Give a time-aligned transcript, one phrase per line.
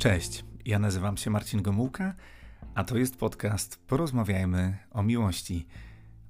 [0.00, 2.14] Cześć, ja nazywam się Marcin Gomułka,
[2.74, 5.66] a to jest podcast Porozmawiajmy o miłości.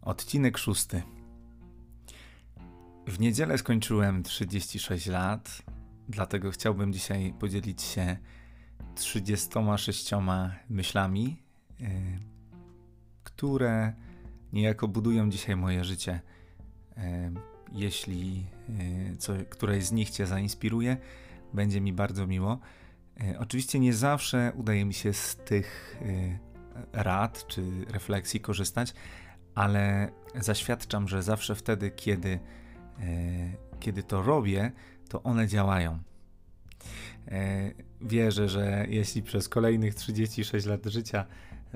[0.03, 1.03] Odcinek szósty.
[3.06, 5.62] W niedzielę skończyłem 36 lat,
[6.09, 8.17] dlatego chciałbym dzisiaj podzielić się
[8.95, 10.11] 36
[10.69, 11.43] myślami,
[11.81, 11.89] yy,
[13.25, 13.93] które
[14.53, 16.21] niejako budują dzisiaj moje życie.
[16.97, 17.02] Yy,
[17.73, 20.97] jeśli yy, co, któreś z nich Cię zainspiruje,
[21.55, 22.60] będzie mi bardzo miło.
[23.24, 28.95] E, oczywiście nie zawsze udaje mi się z tych e, rad czy refleksji korzystać,
[29.55, 32.38] ale zaświadczam, że zawsze wtedy, kiedy,
[33.01, 33.01] e,
[33.80, 34.73] kiedy to robię,
[35.09, 35.98] to one działają.
[38.01, 41.27] Wierzę, że jeśli przez kolejnych 36 lat życia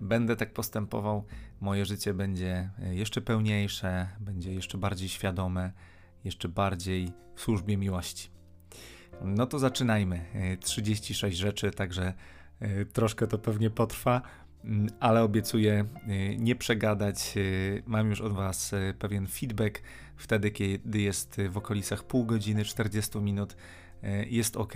[0.02, 1.24] będę tak postępował,
[1.61, 5.73] moje życie będzie jeszcze pełniejsze, będzie jeszcze bardziej świadome,
[6.24, 8.34] jeszcze bardziej w służbie miłości.
[9.23, 10.24] No to zaczynajmy.
[10.60, 12.14] 36 e, rzeczy, także
[12.60, 14.23] e, troszkę to pewnie potrwa,
[14.65, 17.34] mm, ale obiecuję e, nie przegadać.
[17.87, 19.82] Mam już od Was pewien feedback
[20.16, 23.56] wtedy, kiedy jest w okolicach pół godziny, 40 minut.
[24.26, 24.73] Jest ok.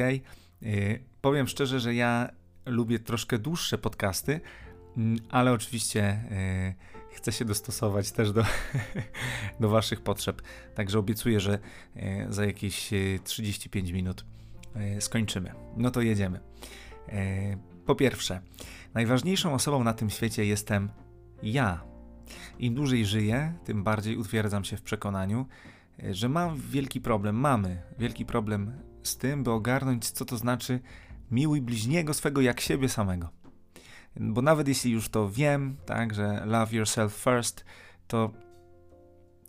[1.20, 2.30] Powiem szczerze, że ja
[2.66, 4.40] lubię troszkę dłuższe podcasty,
[4.96, 6.22] mm, ale oczywiście
[7.18, 8.44] chcę się dostosować też do,
[9.60, 10.42] do Waszych potrzeb.
[10.74, 11.58] Także obiecuję, że
[11.96, 12.90] e, za jakieś
[13.24, 14.24] 35 e, minut
[14.74, 15.52] e, skończymy.
[15.76, 16.40] No to jedziemy.
[17.86, 18.40] Po pierwsze,
[18.94, 20.90] najważniejszą osobą na tym świecie jestem
[21.42, 21.84] ja.
[22.58, 25.46] Im dłużej żyję, tym bardziej utwierdzam się w przekonaniu,
[26.10, 30.80] że mam wielki problem, mamy wielki problem z tym, by ogarnąć, co to znaczy
[31.30, 33.37] miłuj bliźniego swego jak siebie samego.
[34.20, 37.64] Bo nawet jeśli już to wiem, tak, że love yourself first,
[38.08, 38.30] to,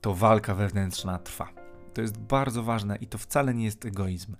[0.02, 1.50] to walka wewnętrzna trwa.
[1.94, 4.36] To jest bardzo ważne i to wcale nie jest egoizm.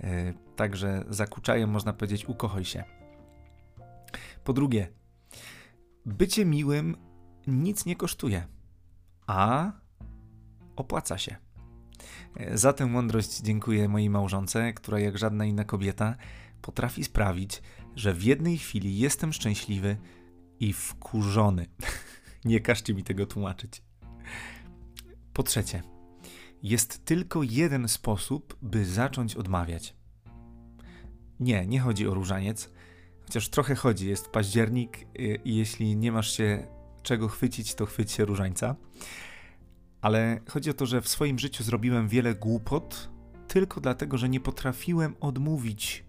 [0.00, 0.08] Yy,
[0.56, 2.84] także zakuczajem można powiedzieć ukochaj się.
[4.44, 4.88] Po drugie,
[6.06, 6.96] bycie miłym
[7.46, 8.46] nic nie kosztuje,
[9.26, 9.72] a
[10.76, 11.36] opłaca się.
[12.36, 16.14] E, za tę mądrość dziękuję mojej małżonce, która jak żadna inna kobieta
[16.62, 17.62] potrafi sprawić,
[17.96, 19.96] że w jednej chwili jestem szczęśliwy
[20.60, 21.66] i wkurzony.
[22.44, 23.82] nie każcie mi tego tłumaczyć.
[25.32, 25.82] Po trzecie,
[26.62, 29.96] jest tylko jeden sposób, by zacząć odmawiać.
[31.40, 32.70] Nie, nie chodzi o różaniec,
[33.22, 34.08] chociaż trochę chodzi.
[34.08, 36.66] Jest październik y, i jeśli nie masz się
[37.02, 38.76] czego chwycić, to chwyć się różańca.
[40.00, 43.10] Ale chodzi o to, że w swoim życiu zrobiłem wiele głupot
[43.48, 46.04] tylko dlatego, że nie potrafiłem odmówić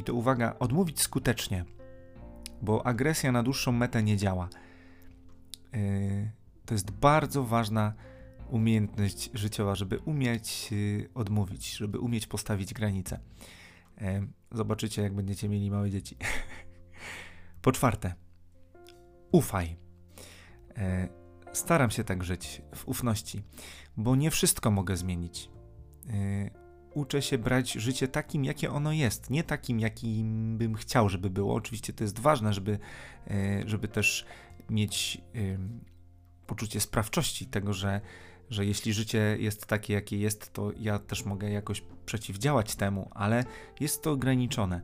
[0.00, 1.64] i to uwaga, odmówić skutecznie,
[2.62, 4.48] bo agresja na dłuższą metę nie działa.
[5.72, 6.30] Yy,
[6.66, 7.94] to jest bardzo ważna
[8.50, 13.20] umiejętność życiowa, żeby umieć yy, odmówić, żeby umieć postawić granice.
[14.00, 16.16] Yy, zobaczycie, jak będziecie mieli małe dzieci.
[17.62, 18.14] po czwarte,
[19.32, 19.76] ufaj.
[21.52, 23.42] Staram się tak żyć w ufności,
[23.96, 25.50] bo nie wszystko mogę zmienić
[26.94, 31.54] uczę się brać życie takim, jakie ono jest, nie takim, jakim bym chciał, żeby było.
[31.54, 32.78] Oczywiście to jest ważne, żeby,
[33.30, 34.26] e, żeby też
[34.70, 35.20] mieć
[36.46, 38.00] poczucie sprawczości tego, że,
[38.50, 43.44] że jeśli życie jest takie, jakie jest, to ja też mogę jakoś przeciwdziałać temu, ale
[43.80, 44.80] jest to ograniczone.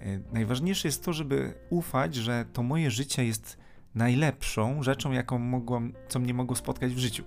[0.00, 3.58] E, najważniejsze jest to, żeby ufać, że to moje życie jest
[3.94, 7.24] najlepszą rzeczą, jaką mogłam, co mnie mogło spotkać w życiu.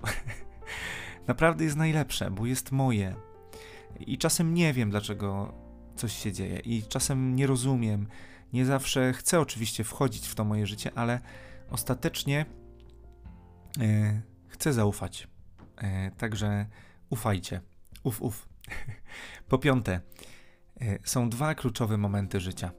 [1.27, 3.15] Naprawdę jest najlepsze, bo jest moje,
[4.07, 5.53] i czasem nie wiem, dlaczego
[5.95, 8.07] coś się dzieje, i czasem nie rozumiem.
[8.53, 11.19] Nie zawsze chcę oczywiście wchodzić w to moje życie, ale
[11.69, 12.45] ostatecznie
[13.81, 15.27] e, chcę zaufać.
[15.77, 16.65] E, także
[17.09, 17.61] ufajcie.
[18.03, 18.49] Uf, uf.
[19.49, 20.01] po piąte,
[20.81, 22.71] e, są dwa kluczowe momenty życia.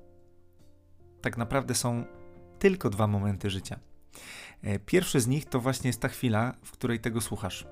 [1.23, 2.05] Tak naprawdę są
[2.59, 3.79] tylko dwa momenty życia.
[4.87, 7.67] Pierwszy z nich to właśnie jest ta chwila, w której tego słuchasz,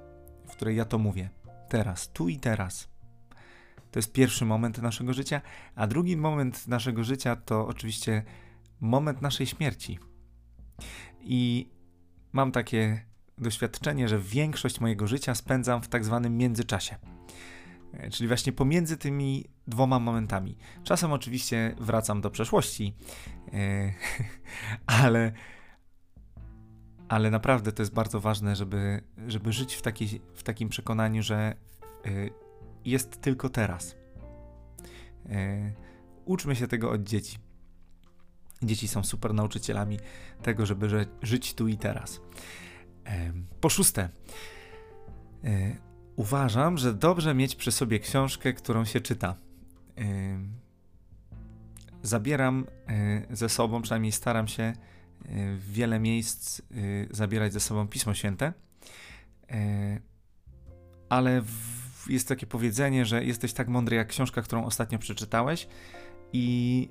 [0.48, 1.30] w której ja to mówię.
[1.68, 2.87] Teraz, tu i teraz.
[3.90, 5.40] To jest pierwszy moment naszego życia,
[5.74, 8.22] a drugi moment naszego życia to oczywiście
[8.80, 9.98] moment naszej śmierci.
[11.20, 11.70] I
[12.32, 13.04] mam takie
[13.38, 16.96] doświadczenie, że większość mojego życia spędzam w tak zwanym międzyczasie.
[17.92, 20.56] E, czyli właśnie pomiędzy tymi dwoma momentami.
[20.84, 22.94] Czasem oczywiście wracam do przeszłości,
[23.52, 23.92] e,
[25.02, 25.32] ale,
[27.08, 31.54] ale naprawdę to jest bardzo ważne, żeby, żeby żyć w, taki, w takim przekonaniu, że
[32.04, 32.10] e,
[32.84, 33.96] jest tylko teraz.
[35.28, 35.72] E,
[36.24, 37.38] uczmy się tego od dzieci.
[38.62, 39.98] Dzieci są super nauczycielami
[40.42, 42.20] tego, żeby ży żyć tu i teraz.
[43.06, 44.08] E, po szóste,
[45.44, 45.76] e,
[46.16, 49.34] uważam, że dobrze mieć przy sobie książkę, którą się czyta.
[52.02, 52.66] zabieram
[53.30, 54.72] ze sobą, przynajmniej staram się
[55.56, 56.62] w wiele miejsc
[57.10, 58.52] zabierać ze sobą Pismo Święte,
[61.08, 61.42] ale
[62.08, 65.68] jest takie powiedzenie, że jesteś tak mądry jak książka, którą ostatnio przeczytałeś
[66.32, 66.88] i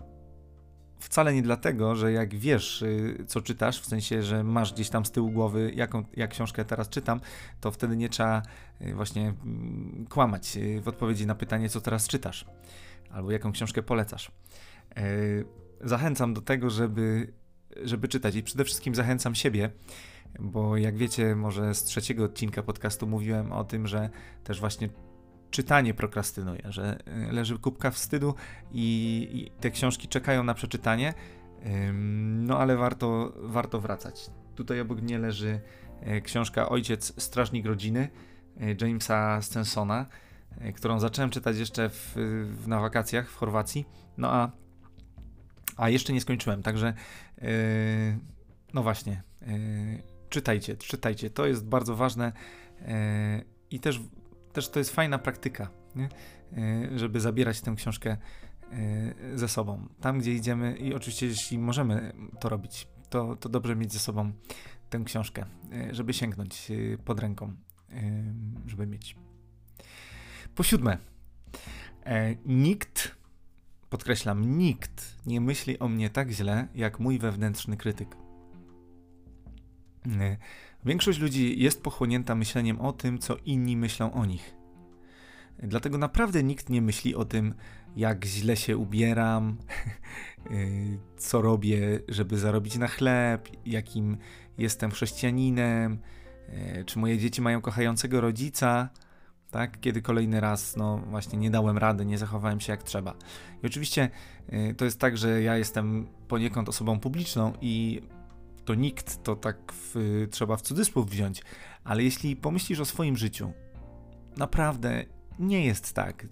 [0.99, 5.05] wcale nie dlatego, że jak wiesz, y, co czytasz, w sensie, że masz gdzieś tam
[5.05, 7.21] z tyłu głowy, jaką jak książkę teraz czytam,
[7.61, 8.41] to wtedy nie trzeba
[8.81, 12.45] y, właśnie mm, kłamać y, w odpowiedzi na pytanie, co teraz czytasz,
[13.09, 14.31] albo jaką książkę polecasz.
[15.81, 17.33] Zachęcam do tego, żeby,
[17.83, 19.69] żeby czytać i przede wszystkim zachęcam siebie,
[20.39, 24.09] bo jak wiecie, może z trzeciego odcinka podcastu mówiłem o tym, że
[24.43, 24.89] też właśnie
[25.51, 26.99] czytanie prokrastynuje, że
[27.29, 28.35] y, leży kubka wstydu
[28.71, 31.13] i, i te książki czekają na przeczytanie,
[32.37, 34.29] no ale warto, warto wracać.
[34.55, 35.59] Tutaj obok mnie leży
[36.01, 38.09] e, książka Ojciec Strażnik Rodziny
[38.59, 40.05] e, Jamesa Stensona,
[40.75, 42.13] którą zacząłem czytać jeszcze w,
[42.61, 43.85] w, na wakacjach w Chorwacji,
[44.17, 44.51] no a,
[45.77, 46.93] a jeszcze nie skończyłem, także
[48.73, 49.23] no właśnie,
[50.29, 52.31] czytajcie, czytajcie, to jest bardzo ważne
[53.71, 53.99] i też
[54.53, 56.09] też to jest fajna praktyka, nie?
[56.53, 58.17] E, żeby zabierać tę książkę
[58.71, 59.87] e, ze sobą.
[60.01, 64.31] Tam, gdzie idziemy, i oczywiście, jeśli możemy to robić, to, to dobrze mieć ze sobą
[64.89, 66.71] tę książkę, e, żeby sięgnąć
[67.05, 67.53] pod ręką,
[68.65, 69.15] żeby mieć.
[70.55, 70.97] Po siódme,
[72.45, 73.15] nikt,
[73.89, 78.15] podkreślam, nikt nie myśli o mnie tak źle, jak mój wewnętrzny krytyk.
[80.87, 84.55] Większość ludzi jest pochłonięta myśleniem o tym, co inni myślą o nich.
[85.63, 87.53] Dlatego naprawdę nikt nie myśli o tym,
[87.95, 89.57] jak źle się ubieram,
[90.51, 94.17] y, co robię, żeby zarobić na chleb, jakim
[94.57, 95.99] jestem chrześcijaninem,
[96.49, 98.89] y, czy moje dzieci mają kochającego rodzica,
[99.51, 99.79] tak?
[99.79, 103.15] Kiedy kolejny raz, no właśnie, nie dałem rady, nie zachowałem się jak trzeba.
[103.63, 104.09] I oczywiście
[104.53, 108.01] y, to jest tak, że ja jestem poniekąd osobą publiczną i
[108.67, 111.41] to nikt to tak w, trzeba w cudzysłów wziąć,
[111.83, 113.51] ale jeśli pomyślisz o swoim życiu,
[114.37, 115.05] naprawdę
[115.39, 116.27] nie jest tak.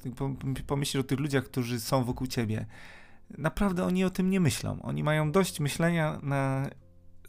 [0.67, 2.65] Pomyślisz o tych ludziach, którzy są wokół ciebie.
[3.37, 4.81] Naprawdę oni o tym nie myślą.
[4.81, 6.69] Oni mają dość myślenia na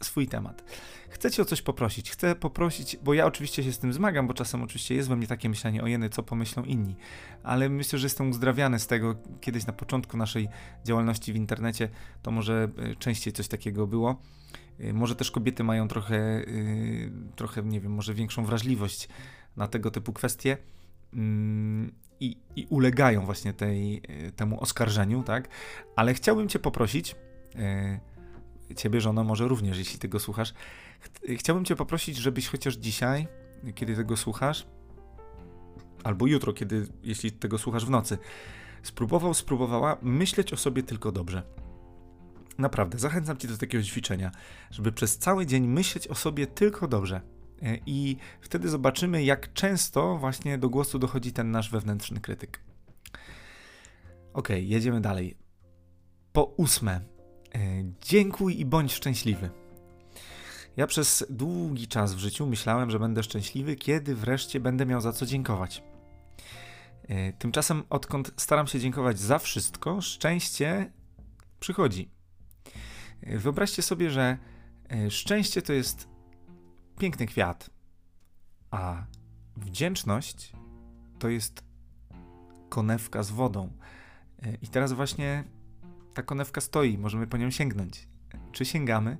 [0.01, 0.63] swój temat.
[1.09, 2.11] Chcę cię o coś poprosić.
[2.11, 5.27] Chcę poprosić, bo ja oczywiście się z tym zmagam, bo czasem oczywiście jest we mnie
[5.27, 6.95] takie myślenie o jeny, co pomyślą inni.
[7.43, 9.15] Ale myślę, że jestem uzdrawiany z tego.
[9.41, 10.49] Kiedyś na początku naszej
[10.85, 11.89] działalności w internecie
[12.21, 14.21] to może e, częściej coś takiego było.
[14.79, 16.45] E, może też kobiety mają trochę, e,
[17.35, 19.09] trochę, nie wiem, może większą wrażliwość
[19.55, 20.57] na tego typu kwestie.
[21.13, 24.01] Mm, I, i, ulegają właśnie tej,
[24.35, 25.47] temu oskarżeniu, tak?
[25.95, 27.15] Ale chciałbym Cię poprosić,
[28.75, 30.53] Ciebie, żono, może również, jeśli tego słuchasz,
[31.37, 33.27] chciałbym Cię poprosić, żebyś chociaż dzisiaj,
[33.75, 34.67] kiedy tego słuchasz,
[36.03, 38.17] albo jutro, kiedy, jeśli tego słuchasz w nocy,
[38.83, 41.43] spróbował, spróbowała myśleć o sobie tylko dobrze.
[42.57, 44.31] Naprawdę, zachęcam Cię do takiego ćwiczenia,
[44.71, 47.21] żeby przez cały dzień myśleć o sobie tylko dobrze.
[47.61, 52.59] E, I wtedy zobaczymy, jak często właśnie do głosu dochodzi ten nasz wewnętrzny krytyk.
[54.33, 55.37] Ok, jedziemy dalej.
[56.33, 57.01] Po ósme,
[57.55, 57.59] e,
[58.01, 59.49] dziękuj i bądź szczęśliwy.
[60.77, 65.13] Ja przez długi czas w życiu myślałem, że będę szczęśliwy, kiedy wreszcie będę miał za
[65.13, 65.83] co dziękować.
[67.07, 70.91] E, tymczasem, odkąd staram się dziękować za wszystko, szczęście
[71.59, 72.16] przychodzi.
[73.23, 74.37] Wyobraźcie sobie, że
[75.09, 76.07] szczęście to jest
[76.99, 77.69] piękny kwiat,
[78.71, 79.05] a
[79.57, 80.53] wdzięczność
[81.19, 81.63] to jest
[82.69, 83.71] konewka z wodą.
[84.43, 85.43] E, I teraz właśnie
[86.13, 88.07] ta konewka stoi, możemy po nią sięgnąć.
[88.51, 89.17] Czy sięgamy?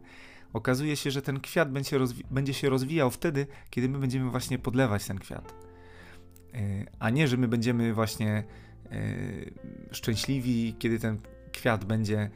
[0.53, 1.97] Okazuje się, że ten kwiat będzie,
[2.31, 5.53] będzie się rozwijał wtedy, kiedy my będziemy właśnie podlewać ten kwiat.
[6.53, 8.43] E, a nie, że my będziemy właśnie
[8.91, 9.03] e,
[9.91, 11.19] szczęśliwi, kiedy ten
[11.51, 12.29] kwiat będzie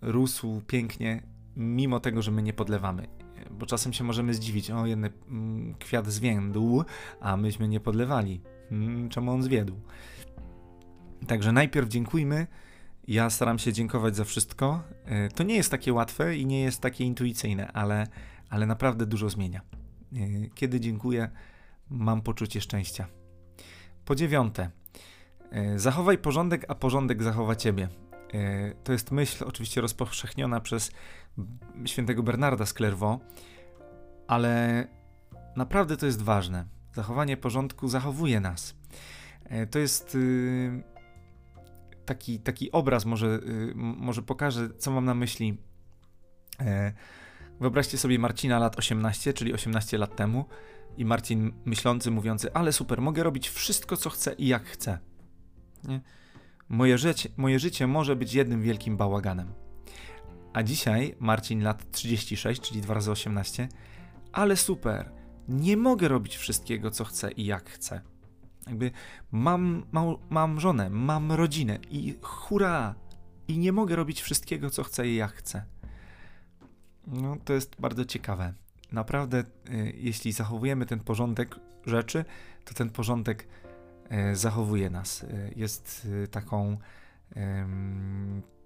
[0.00, 1.22] rósł pięknie,
[1.56, 3.08] mimo tego, że my nie podlewamy
[3.50, 6.84] bo czasem się możemy zdziwić, o jeden mm, kwiat zwiędł,
[7.20, 8.40] a myśmy nie podlewali.
[8.68, 9.80] Hmm, czemu on zwiedł?
[11.26, 12.46] Także najpierw dziękujmy.
[13.08, 14.82] Ja staram się dziękować za wszystko.
[15.04, 18.06] E, to nie jest takie łatwe i nie jest takie intuicyjne, ale,
[18.50, 19.60] ale naprawdę dużo zmienia.
[20.12, 20.16] E,
[20.54, 21.30] kiedy dziękuję,
[21.90, 23.06] mam poczucie szczęścia.
[24.04, 24.70] Po dziewiąte,
[25.50, 27.88] e, zachowaj porządek, a porządek zachowa ciebie.
[28.84, 30.90] To jest myśl oczywiście rozpowszechniona przez
[31.84, 33.24] świętego Bernarda z Clairvaux,
[34.26, 34.86] ale
[35.56, 36.64] naprawdę to jest ważne.
[36.94, 38.76] Zachowanie porządku zachowuje nas.
[39.44, 40.82] E, to jest y,
[42.06, 45.58] taki, taki obraz, może, y, może pokażę, co mam na myśli.
[46.60, 46.92] E,
[47.60, 50.44] wyobraźcie sobie Marcina lat 18, czyli 18 lat temu,
[50.96, 54.98] i Marcin myślący, mówiący: Ale super, mogę robić wszystko, co chcę i jak chcę.
[55.84, 56.00] Nie?
[56.68, 59.52] Moje życie, moje życie może być jednym wielkim bałaganem.
[60.52, 63.68] A dzisiaj Marcin lat 36, czyli 2 razy 18,
[64.32, 65.12] ale super,
[65.48, 68.00] nie mogę robić wszystkiego, co chcę i jak chcę.
[68.66, 68.90] Jakby
[69.30, 72.94] mam, mam, mam żonę, mam rodzinę i hurra!
[73.48, 75.64] I nie mogę robić wszystkiego, co chcę i jak chcę.
[77.06, 78.54] No, to jest bardzo ciekawe.
[78.92, 81.56] Naprawdę, y, jeśli zachowujemy ten porządek
[81.86, 82.24] rzeczy,
[82.64, 83.48] to ten porządek
[84.32, 85.22] zachowuje nas.
[85.22, 86.78] Y, jest taką,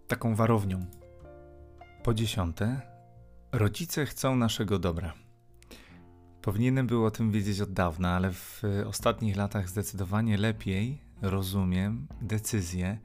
[0.08, 0.86] taką warownią.
[2.02, 2.80] Po dziesiąte,
[3.52, 5.14] rodzice chcą naszego dobra.
[6.42, 12.98] Powinienem był o tym wiedzieć od dawna, ale w ostatnich latach zdecydowanie lepiej rozumiem decyzje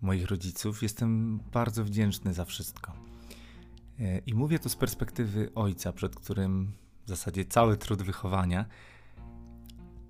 [0.00, 0.82] moich rodziców.
[0.82, 2.92] Jestem bardzo wdzięczny za wszystko.
[4.00, 6.72] E, I mówię to z perspektywy ojca, przed którym
[7.04, 8.64] w zasadzie cały trud wychowania,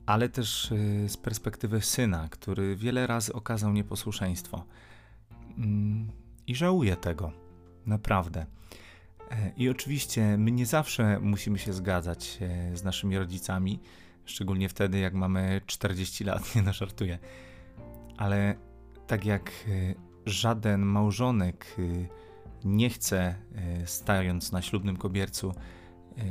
[0.09, 4.65] ale też e, z perspektywy syna, który wiele razy okazał nieposłuszeństwo.
[5.59, 6.09] Mm,
[6.47, 7.33] I żałuję tego,
[7.87, 8.47] naprawdę.
[9.31, 12.39] E, I oczywiście my nie zawsze musimy się zgadzać
[12.75, 13.81] z naszymi rodzicami,
[14.25, 17.19] szczególnie wtedy, jak mamy 40 lat, nie nażartuję.
[18.17, 18.55] Ale
[19.07, 19.53] tak jak
[20.27, 21.77] żaden małżonek
[22.65, 26.23] nie chcę, e, stając na ślubnym kobiercu, e,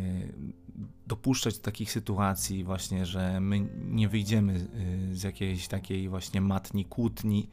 [1.07, 6.85] dopuszczać do takich sytuacji właśnie, że my nie wyjdziemy e, z jakiejś takiej właśnie matni,
[6.85, 7.49] kłótni.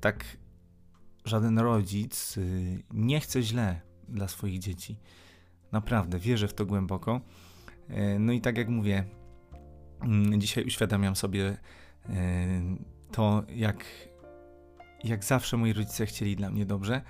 [0.00, 0.24] Tak
[1.24, 2.38] żaden rodzic
[2.92, 4.96] nie chce źle dla swoich dzieci.
[5.72, 7.20] Naprawdę, wierzę w to głęboko.
[8.18, 9.04] No i tak jak mówię,
[10.00, 11.56] mm, dzisiaj uświadamiam sobie
[13.12, 13.84] to, jak,
[15.04, 17.02] jak zawsze moi rodzice chcieli dla mnie dobrze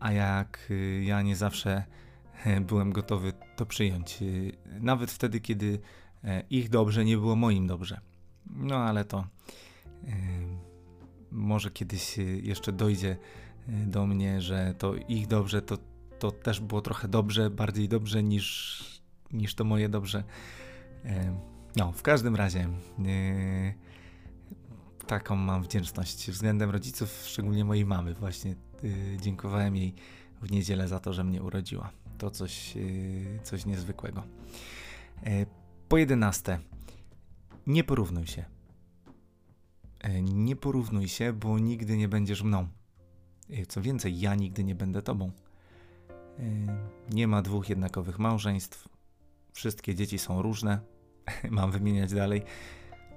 [0.00, 1.84] a jak y, ja nie zawsze
[2.60, 4.22] byłem gotowy to przyjąć.
[4.22, 5.78] Y, nawet wtedy, kiedy
[6.24, 8.00] e, ich dobrze nie było moim dobrze.
[8.46, 9.26] No ale to
[11.30, 13.16] może kiedyś jeszcze dojdzie
[13.68, 15.78] do mnie, że to ich dobrze to,
[16.18, 20.24] to też było trochę dobrze, bardziej dobrze niż, niż to moje dobrze.
[21.76, 22.68] No, w każdym razie
[25.06, 29.94] taką mam wdzięczność względem rodziców, szczególnie mojej mamy właśnie Y, dziękowałem jej
[30.42, 31.90] w niedzielę za to, że mnie urodziła.
[32.24, 34.22] To coś, y, coś niezwykłego.
[35.24, 35.46] E,
[35.88, 36.58] po jedenaste,
[37.66, 38.44] nie porównuj się.
[40.00, 42.68] E, nie porównuj się, bo nigdy nie będziesz mną.
[43.50, 45.32] E, co więcej, ja nigdy nie będę tobą.
[47.10, 48.88] Nie ma dwóch jednakowych małżeństw.
[49.52, 50.80] Wszystkie dzieci są różne.
[51.50, 52.42] Mam wymieniać dalej.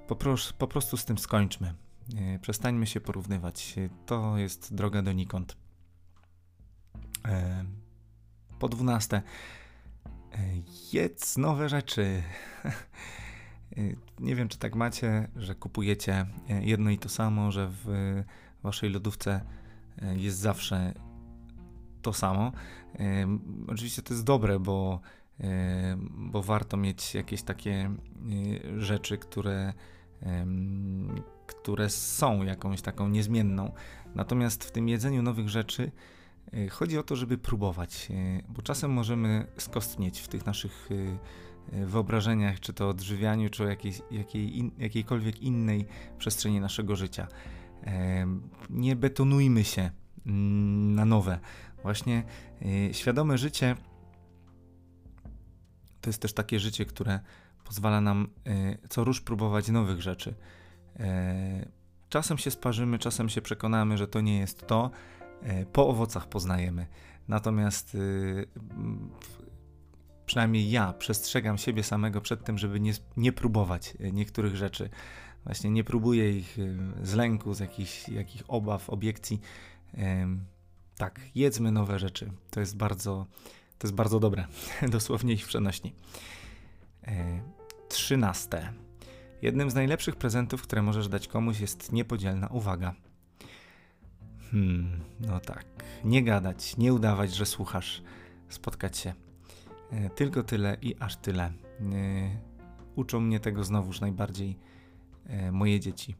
[0.06, 1.74] Po, pros, po prostu z tym skończmy.
[2.16, 3.74] E, przestańmy się porównywać.
[4.06, 5.56] To jest droga donikąd.
[8.58, 10.38] E, po dwunaste, e,
[10.92, 12.22] jedz nowe rzeczy.
[14.18, 16.26] Nie wiem, czy tak macie, że kupujecie
[16.60, 17.86] jedno i to samo, że w
[18.62, 19.40] waszej lodówce
[20.16, 20.94] jest zawsze
[22.02, 22.52] to samo.
[23.68, 25.00] Oczywiście to jest dobre, bo,
[26.08, 27.90] bo warto mieć jakieś takie
[28.78, 29.72] rzeczy, które
[31.46, 33.72] które są jakąś taką niezmienną.
[34.14, 35.90] Natomiast w tym jedzeniu nowych rzeczy
[36.70, 42.60] chodzi o to, żeby próbować, y, bo czasem możemy skostnieć w tych naszych y, wyobrażeniach,
[42.60, 45.86] czy to odżywianiu, czy o jakiej, jakiej in, jakiejkolwiek innej
[46.18, 47.26] przestrzeni naszego życia.
[48.70, 49.90] Nie betonujmy się
[50.26, 51.38] mm, na nowe.
[51.82, 52.22] Właśnie
[52.92, 53.76] świadome życie
[56.00, 57.20] to jest też takie życie, które
[57.64, 58.28] pozwala nam
[58.88, 60.34] co rusz próbować nowych rzeczy.
[61.00, 61.68] E,
[62.08, 64.90] czasem się sparzymy, czasem się przekonamy, że to nie jest to.
[65.42, 66.86] E, po owocach poznajemy.
[67.28, 68.46] Natomiast y,
[70.26, 74.90] przynajmniej ja przestrzegam siebie samego przed tym, żeby nie, nie próbować e, niektórych rzeczy.
[75.44, 79.40] Właśnie nie próbuję ich y, z lęku, z jakichś, jakich obaw, obiekcji.
[80.96, 82.32] Tak, jedzmy nowe rzeczy.
[82.50, 83.26] To jest bardzo,
[83.78, 84.46] to jest bardzo dobre,
[84.92, 85.94] dosłownie ich przenośni.
[87.88, 88.72] Trzynaste.
[89.42, 92.94] Jednym z najlepszych prezentów, które możesz dać komuś, jest niepodzielna uwaga.
[94.50, 95.64] Hmm, no tak.
[96.04, 98.02] Nie gadać, nie udawać, że słuchasz,
[98.48, 99.14] spotkać się.
[99.90, 101.44] E, tylko tyle i aż tyle.
[101.44, 101.52] E,
[102.96, 104.58] uczą mnie tego znowuż najbardziej
[105.26, 106.16] e, moje dzieci.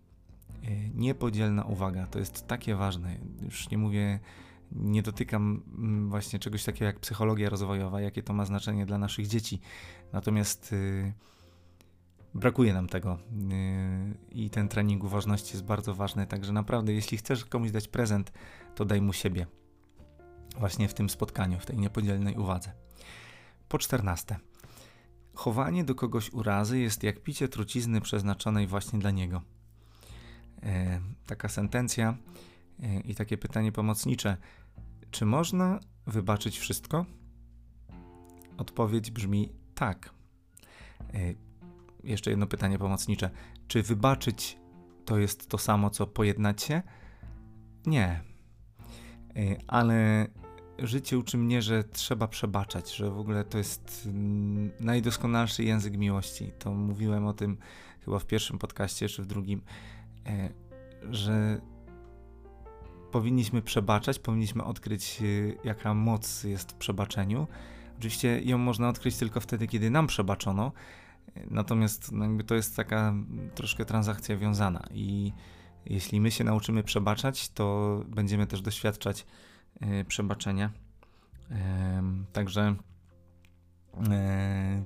[0.94, 3.16] Niepodzielna uwaga to jest takie ważne.
[3.42, 4.20] Już nie mówię,
[4.72, 9.26] nie dotykam mm, właśnie czegoś takiego jak psychologia rozwojowa, jakie to ma znaczenie dla naszych
[9.26, 9.60] dzieci.
[10.12, 10.74] Natomiast.
[12.34, 17.18] E, brakuje nam tego yy, i ten trening uważności jest bardzo ważny, także naprawdę jeśli
[17.18, 18.32] chcesz komuś dać prezent,
[18.74, 19.46] to daj mu siebie
[20.58, 22.72] właśnie w tym spotkaniu, w tej niepodzielnej uwadze.
[23.68, 24.36] Po czternaste.
[25.34, 29.42] Chowanie do kogoś urazy jest jak picie trucizny przeznaczonej właśnie dla niego.
[30.62, 30.70] Yy,
[31.26, 32.16] taka sentencja
[33.04, 34.36] i takie pytanie pomocnicze.
[35.10, 37.06] Czy można wybaczyć wszystko?
[38.58, 40.10] Odpowiedź brzmi tak.
[42.04, 43.30] Jeszcze jedno pytanie pomocnicze.
[43.68, 44.58] Czy wybaczyć
[45.04, 46.82] to jest to samo, co pojednać się?
[47.86, 48.20] Nie.
[49.66, 50.26] Ale
[50.78, 56.52] życie uczy mnie, że trzeba przebaczać, że w ogóle to jest mm, najdoskonalszy język miłości.
[56.58, 57.56] To mówiłem o tym
[58.04, 59.62] chyba w pierwszym podcaście, czy w drugim,
[60.26, 60.48] e,
[61.10, 61.60] że
[63.12, 65.24] powinniśmy przebaczać, powinniśmy odkryć, e,
[65.64, 67.46] jaka moc jest w przebaczeniu.
[67.98, 70.72] Oczywiście ją można odkryć tylko wtedy, kiedy nam przebaczono,
[71.50, 73.14] natomiast no to jest taka
[73.54, 75.32] troszkę transakcja wiązana i
[75.86, 79.26] jeśli my się nauczymy przebaczać, to będziemy też doświadczać
[80.08, 80.70] przebaczenia.
[82.32, 82.74] Także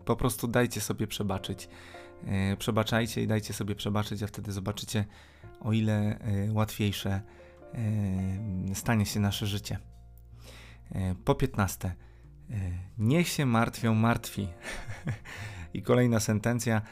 [0.04, 1.68] po prostu dajcie sobie przebaczyć.
[2.26, 5.04] E, przebaczajcie i dajcie sobie przebaczyć, a wtedy zobaczycie,
[5.60, 7.20] o ile e, łatwiejsze
[8.70, 9.78] e, stanie się nasze życie.
[11.24, 11.94] Po 15.
[12.98, 14.48] Niech się martwią martwi.
[15.74, 16.82] I kolejna sentencja.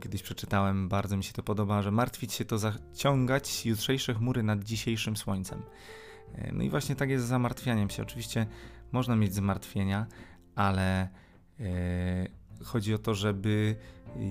[0.00, 4.64] Kiedyś przeczytałem, bardzo mi się to podoba, że martwić się to zaciągać jutrzejsze chmury nad
[4.64, 5.62] dzisiejszym słońcem.
[6.52, 8.02] No i właśnie tak jest z zamartwianiem się.
[8.02, 8.46] Oczywiście
[8.92, 10.06] można mieć zmartwienia,
[10.54, 11.08] ale
[12.64, 13.76] chodzi o to, żeby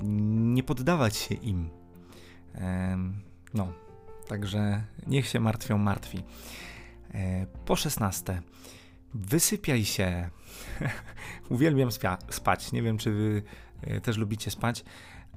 [0.04, 1.70] nie poddawać się im.
[3.54, 3.74] No,
[4.28, 6.24] także niech się martwią martwi.
[7.14, 8.42] E, po 16.
[9.14, 10.30] Wysypiaj się.
[11.50, 11.90] Uwielbiam
[12.30, 12.72] spać.
[12.72, 13.44] Nie wiem, czy wy
[13.82, 14.84] e, też lubicie spać,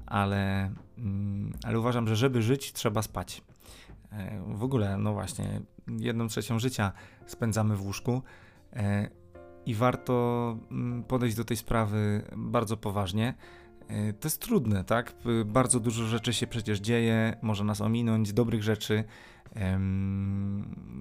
[0.05, 3.41] ale, mm, ale uważam, że żeby żyć, trzeba spać.
[4.11, 6.91] E, w ogóle, no właśnie, jedną trzecią życia
[7.25, 8.21] spędzamy w łóżku
[9.65, 13.33] i warto mm, podejść do tej sprawy bardzo poważnie.
[13.87, 15.13] E, to jest trudne, tak?
[15.45, 19.03] Bardzo dużo rzeczy się przecież dzieje, może nas ominąć, dobrych rzeczy.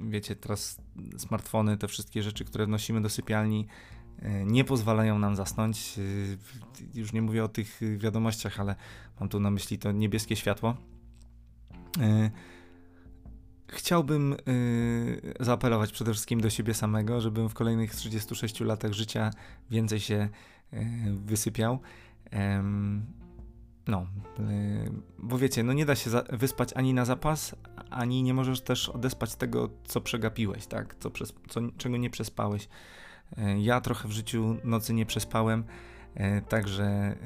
[0.09, 0.81] Wiecie, teraz
[1.16, 3.99] smartfony, te wszystkie rzeczy, które wnosimy do sypialni, e,
[4.44, 5.98] nie pozwalają nam zasnąć.
[5.98, 8.74] E, już nie mówię o tych wiadomościach, ale
[9.20, 10.76] mam tu na myśli to niebieskie światło.
[13.68, 19.30] Chciałbym yy, zaapelować przede wszystkim do siebie samego, żebym w kolejnych 36 latach życia
[19.70, 20.28] więcej się
[21.24, 21.78] wysypiał.
[23.90, 24.06] No,
[24.40, 27.56] y, bo wiecie, no nie da się wyspać ani na zapas,
[27.90, 30.94] ani nie możesz też odespać tego, co przegapiłeś, tak?
[31.00, 32.68] Co, przez, co czego nie przespałeś.
[33.38, 35.64] Y, ja trochę w życiu nocy nie przespałem,
[36.16, 37.16] y, także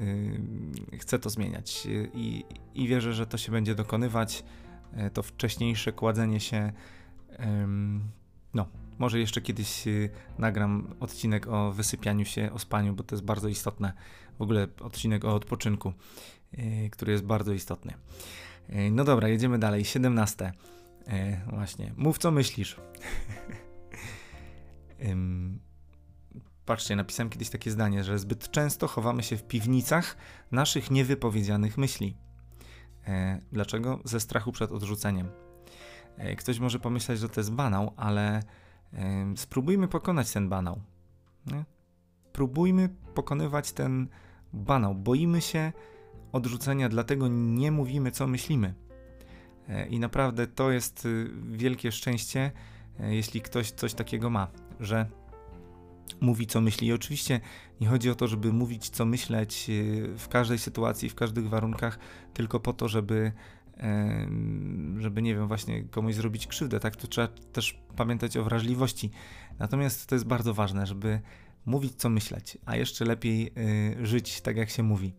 [0.99, 4.43] chcę to zmieniać i, i wierzę, że to się będzie dokonywać.
[4.93, 6.73] E, to wcześniejsze kładzenie się.
[8.53, 8.67] No,
[8.99, 13.47] może jeszcze kiedyś y, nagram odcinek o wysypianiu się, o spaniu, bo to jest bardzo
[13.47, 13.93] istotne.
[14.37, 15.93] W ogóle odcinek o odpoczynku,
[16.53, 17.93] y, który jest bardzo istotny.
[18.69, 19.85] E, no dobra, jedziemy dalej.
[19.85, 20.51] 17.
[21.07, 21.93] E, właśnie.
[21.97, 22.77] Mów co myślisz.
[26.65, 30.17] Patrzcie, napisałem kiedyś takie zdanie, że zbyt często chowamy się w piwnicach
[30.51, 32.17] naszych niewypowiedzianych myśli.
[33.07, 33.99] E, dlaczego?
[34.03, 35.29] Ze strachu przed odrzuceniem.
[36.17, 38.43] E, ktoś może pomyśleć, że to jest banał, ale
[39.35, 40.81] spróbujmy pokonać ten banał.
[41.45, 41.65] Nie?
[42.33, 44.07] Próbujmy pokonywać ten
[44.53, 44.95] banał.
[44.95, 45.73] Boimy się
[46.31, 48.73] odrzucenia, dlatego nie mówimy, co myślimy.
[49.69, 52.51] E, I naprawdę to jest y, wielkie szczęście,
[52.99, 54.47] jeśli ktoś coś takiego ma,
[54.79, 55.09] że
[56.21, 56.87] mówi, co myśli.
[56.87, 57.39] I oczywiście
[57.81, 61.99] nie chodzi o to, żeby mówić, co myśleć y, w każdej sytuacji, w każdych warunkach,
[62.33, 63.31] tylko po to, żeby
[64.97, 66.95] żeby, nie wiem, właśnie komuś zrobić krzywdę, tak?
[66.95, 69.11] To trzeba też pamiętać o wrażliwości.
[69.59, 71.21] Natomiast to jest bardzo ważne, żeby
[71.65, 73.51] mówić, co myśleć, a jeszcze lepiej
[74.01, 75.13] y, żyć tak, jak się mówi.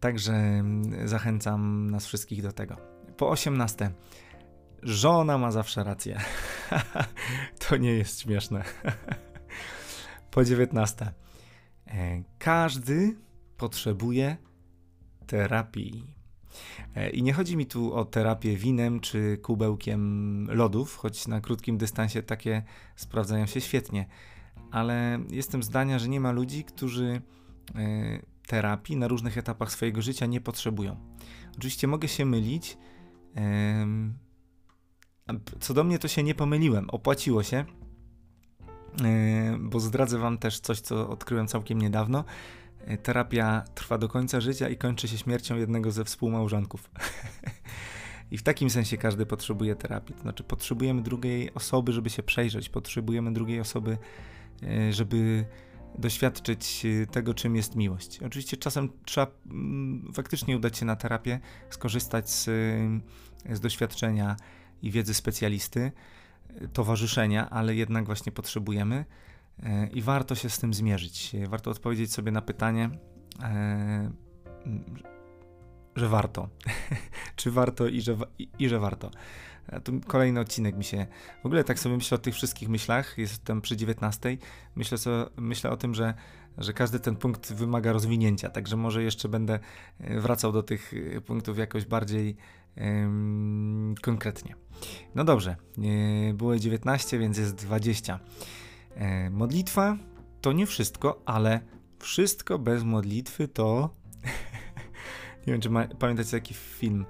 [0.00, 0.64] Także
[1.04, 2.76] zachęcam nas wszystkich do tego.
[3.16, 3.90] Po 18.
[4.82, 6.20] Żona ma zawsze rację.
[7.68, 8.64] to nie jest śmieszne.
[10.34, 11.12] po 19.
[11.86, 13.16] E, każdy
[13.56, 14.36] potrzebuje
[15.26, 16.14] terapii.
[16.96, 21.78] E, I nie chodzi mi tu o terapię winem czy kubełkiem lodów, choć na krótkim
[21.78, 22.62] dystansie takie
[22.96, 24.06] sprawdzają się świetnie,
[24.70, 27.22] ale jestem zdania, że nie ma ludzi, którzy
[27.74, 27.80] e,
[28.46, 30.96] terapii na różnych etapach swojego życia nie potrzebują.
[31.58, 32.78] Oczywiście mogę się mylić.
[35.60, 37.64] Co do mnie, to się nie pomyliłem, opłaciło się
[39.58, 42.24] bo zdradzę Wam też coś, co odkryłem całkiem niedawno.
[42.86, 46.90] E, terapia trwa do końca życia i kończy się śmiercią jednego ze współmałżonków.
[48.30, 50.14] I w takim sensie każdy potrzebuje terapii.
[50.14, 53.98] To znaczy, potrzebujemy drugiej osoby, żeby się przejrzeć, potrzebujemy drugiej osoby,
[54.62, 55.44] e, żeby
[55.98, 58.22] doświadczyć tego, czym jest miłość.
[58.22, 62.50] Oczywiście czasem trzeba mm, faktycznie udać się na terapię, skorzystać z
[63.52, 64.36] z doświadczenia
[64.82, 65.92] i wiedzy specjalisty,
[66.72, 69.04] towarzyszenia, ale jednak właśnie potrzebujemy
[69.92, 71.36] i warto się z tym zmierzyć.
[71.48, 72.90] Warto odpowiedzieć sobie na pytanie,
[75.96, 76.48] że warto.
[77.36, 79.10] Czy warto i że, i, i że warto.
[79.72, 81.06] A tu kolejny odcinek mi się.
[81.42, 83.18] W ogóle tak sobie myślę o tych wszystkich myślach.
[83.18, 84.36] Jestem przy 19.
[84.76, 86.14] Myślę, so, myślę o tym, że,
[86.58, 88.50] że każdy ten punkt wymaga rozwinięcia.
[88.50, 89.58] Także może jeszcze będę
[90.00, 92.36] e, wracał do tych e, punktów jakoś bardziej
[94.02, 94.54] konkretnie.
[95.14, 95.56] No dobrze.
[96.34, 98.20] Było 19, więc jest 20.
[98.94, 99.96] E, modlitwa
[100.40, 101.60] to nie wszystko, ale
[101.98, 103.90] wszystko bez modlitwy to.
[105.46, 107.06] nie wiem, czy ma, pamiętacie taki film.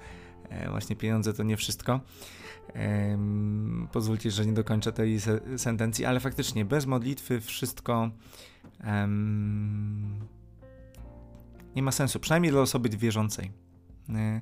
[0.71, 2.01] Właśnie pieniądze to nie wszystko.
[2.75, 8.11] Um, pozwólcie, że nie dokończę tej se sentencji, ale faktycznie bez modlitwy wszystko
[11.77, 13.53] nie ma sensu, przynajmniej dla osoby wierzącej.
[14.09, 14.41] E,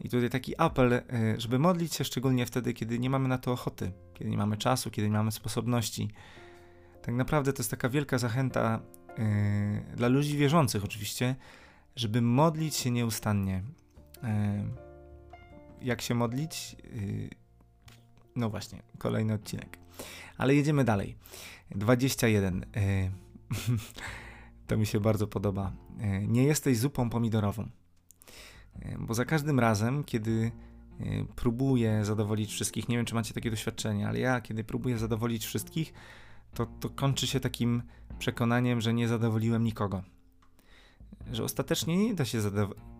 [0.00, 1.02] I tutaj taki apel, e,
[1.38, 4.90] żeby modlić się szczególnie wtedy, kiedy nie mamy na to ochoty, kiedy nie mamy czasu,
[4.90, 6.10] kiedy nie mamy sposobności.
[7.02, 8.80] Tak naprawdę to jest taka wielka zachęta
[9.18, 11.36] e, dla ludzi wierzących, oczywiście,
[11.96, 13.62] żeby modlić się nieustannie.
[15.82, 16.76] Jak się modlić?
[18.36, 19.78] No właśnie, kolejny odcinek.
[20.38, 21.16] Ale jedziemy dalej.
[21.70, 22.66] 21.
[23.50, 23.54] E,
[24.66, 25.72] to mi się bardzo podoba.
[26.00, 27.68] E, nie jesteś zupą pomidorową.
[28.80, 30.52] E, bo za każdym razem, kiedy
[31.36, 35.92] próbuję zadowolić wszystkich, nie wiem czy macie takie doświadczenie, ale ja, kiedy próbuję zadowolić wszystkich,
[36.54, 37.82] to, to kończy się takim
[38.18, 40.02] przekonaniem, że nie zadowoliłem nikogo.
[41.32, 42.38] Że ostatecznie nie da się,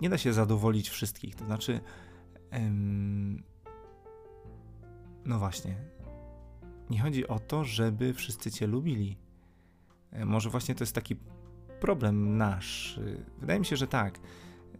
[0.00, 1.34] nie da się zadowolić wszystkich.
[1.34, 1.80] To znaczy,
[5.24, 5.76] no właśnie.
[6.90, 9.16] Nie chodzi o to, żeby wszyscy cię lubili.
[10.12, 11.16] E, może właśnie to jest taki
[11.80, 13.00] problem nasz.
[13.38, 14.20] Wydaje mi się, że tak,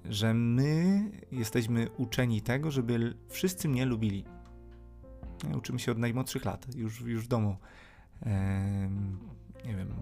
[0.05, 4.25] że my jesteśmy uczeni tego, żeby wszyscy mnie lubili.
[5.51, 7.57] E, uczymy się od najmłodszych lat, już, już w domu.
[9.65, 9.95] Nie wiem,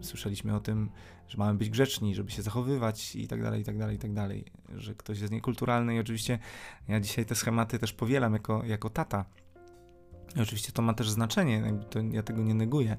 [0.00, 0.90] słyszeliśmy o tym,
[1.28, 4.12] że mamy być grzeczni, żeby się zachowywać i tak dalej, i tak dalej, i tak
[4.12, 4.44] dalej.
[4.74, 6.38] Że ktoś jest niekulturalny i oczywiście
[6.88, 9.24] ja dzisiaj te schematy też powielam jako, jako tata
[10.36, 12.96] i oczywiście to ma też znaczenie, to ja tego nie neguję.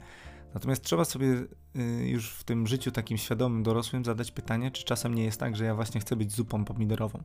[0.53, 1.27] Natomiast trzeba sobie
[1.75, 5.55] y, już w tym życiu takim świadomym, dorosłym zadać pytanie, czy czasem nie jest tak,
[5.55, 7.23] że ja właśnie chcę być zupą pomidorową.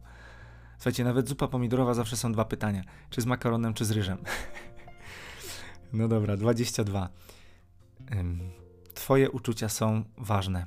[0.77, 2.83] Słuchajcie, nawet zupa pomidorowa zawsze są dwa pytania.
[3.11, 4.19] Czy z makaronem, czy z ryżem.
[5.93, 7.09] no dobra, 22.
[8.95, 10.67] Twoje uczucia są ważne.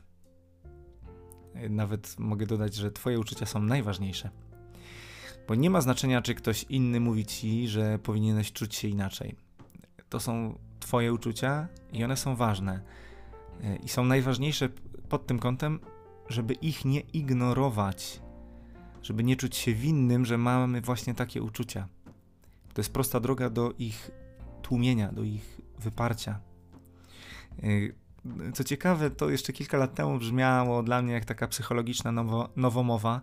[1.70, 4.30] Nawet mogę dodać, że Twoje uczucia są najważniejsze.
[5.48, 9.36] Bo nie ma znaczenia, czy ktoś inny mówi ci, że powinieneś czuć się inaczej.
[10.10, 12.82] To są Twoje uczucia i one są ważne.
[13.64, 14.70] E, I są najważniejsze
[15.10, 15.80] pod tym kątem,
[16.30, 18.22] żeby ich nie ignorować,
[19.04, 21.88] żeby nie czuć się winnym, że mamy właśnie takie uczucia.
[22.74, 24.12] To jest prosta droga do ich
[24.62, 26.40] tłumienia, do ich wyparcia.
[27.64, 32.50] E, co ciekawe, to jeszcze kilka lat temu brzmiało dla mnie jak taka psychologiczna nowo,
[32.56, 33.20] nowomowa,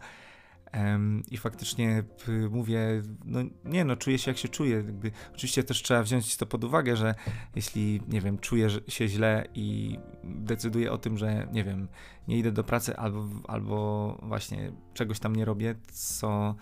[1.30, 2.04] i faktycznie
[2.50, 4.76] mówię, no nie no, czuję się jak się czuję.
[4.76, 7.14] Jakby, oczywiście też trzeba wziąć to pod uwagę, że
[7.56, 11.88] jeśli, nie wiem, czuję się źle i decyduję o tym, że, nie wiem,
[12.28, 16.54] nie idę do pracy albo, albo właśnie czegoś tam nie robię, co,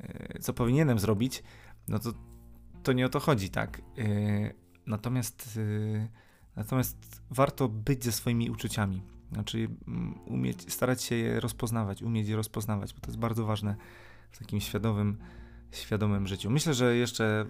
[0.00, 1.42] e, co powinienem zrobić,
[1.88, 2.12] no to,
[2.82, 3.78] to nie o to chodzi, tak?
[3.98, 4.12] E,
[4.86, 6.08] natomiast, e,
[6.56, 12.36] natomiast warto być ze swoimi uczuciami znaczy mm, umieć, starać się je rozpoznawać, umieć je
[12.36, 13.76] rozpoznawać, bo to jest bardzo ważne
[14.30, 15.18] w takim świadomym,
[15.72, 16.50] świadomym życiu.
[16.50, 17.46] Myślę, że jeszcze,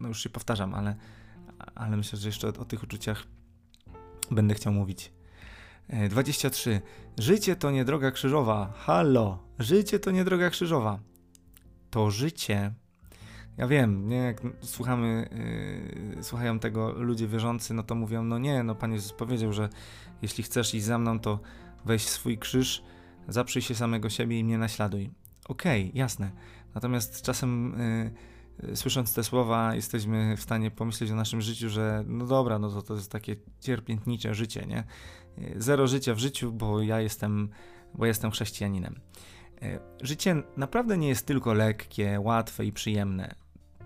[0.00, 0.96] no już się powtarzam, ale,
[1.74, 3.26] ale myślę, że jeszcze o, o tych uczuciach
[4.30, 5.12] będę chciał mówić.
[6.10, 6.70] 23.
[6.70, 6.80] E,
[7.22, 8.72] życie to nie droga krzyżowa.
[8.76, 9.38] Halo!
[9.58, 10.98] Życie to nie droga krzyżowa.
[11.90, 12.74] To życie
[13.56, 15.28] ja wiem, nie, jak słuchamy,
[16.16, 19.68] yy, słuchają tego ludzie wierzący, no to mówią, no nie, no Pan Jezus powiedział, że
[20.22, 21.40] jeśli chcesz iść za mną, to
[21.84, 22.82] weź swój krzyż,
[23.28, 25.10] zaprzyj się samego siebie i mnie naśladuj.
[25.48, 26.30] Okej, okay, jasne.
[26.74, 27.74] Natomiast czasem
[28.62, 32.70] yy, słysząc te słowa, jesteśmy w stanie pomyśleć o naszym życiu, że no dobra, no
[32.70, 34.84] to to jest takie cierpiętnicze życie, nie?
[35.56, 37.48] Zero życia w życiu, bo ja jestem,
[37.94, 39.00] bo jestem chrześcijaninem.
[40.00, 43.41] Życie naprawdę nie jest tylko lekkie, łatwe i przyjemne.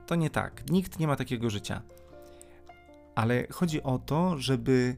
[0.06, 0.70] To nie tak.
[0.70, 1.82] Nikt nie ma takiego życia.
[3.14, 4.96] Ale chodzi o to, żeby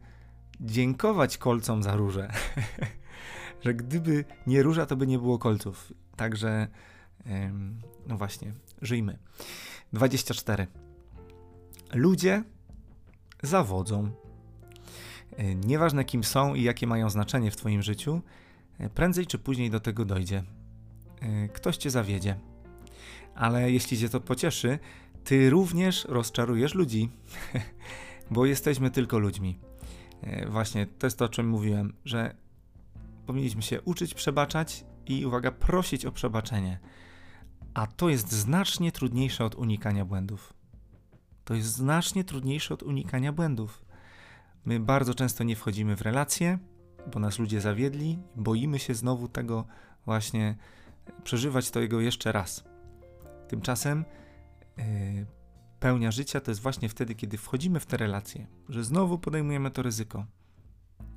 [0.61, 2.33] dziękować kolcom za róże.
[3.65, 5.93] że gdyby nie róża, to by nie było kolców.
[6.17, 6.69] Także,
[8.07, 9.19] no właśnie, żyjmy.
[9.93, 10.67] 24.
[11.95, 12.43] Ludzie
[13.43, 14.11] zawodzą.
[15.37, 18.23] E, nieważne kim są i jakie mają znaczenie w Twoim życiu,
[18.79, 20.43] e, prędzej czy później do tego dojdzie.
[21.21, 22.37] E, ktoś Cię zawiedzie
[23.39, 24.79] ale jeśli cię to pocieszy,
[25.25, 27.11] ty również rozczarujesz ludzi,
[28.31, 29.59] bo jesteśmy tylko ludźmi.
[30.23, 32.35] E, właśnie to jest to, o czym mówiłem, że
[33.27, 36.79] powinniśmy się uczyć przebaczać i uwaga, prosić o przebaczenie.
[37.75, 40.55] A to jest znacznie trudniejsze od unikania błędów.
[41.45, 43.85] To jest znacznie trudniejsze od unikania błędów.
[44.65, 46.59] My bardzo często nie wchodzimy w relacje,
[47.13, 49.65] bo nas ludzie zawiedli, boimy się znowu tego
[50.05, 50.57] właśnie
[51.25, 52.68] przeżywać to jego jeszcze raz.
[53.49, 54.05] Tymczasem
[54.77, 54.85] yy,
[55.81, 59.83] pełnia życia to jest właśnie wtedy, kiedy wchodzimy w te relacje, że znowu podejmujemy to
[59.83, 60.27] ryzyko.